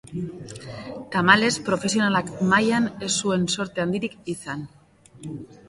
[1.15, 2.17] Tamalez, profesional
[2.53, 4.69] mailan ez zuen zorte handirik izan.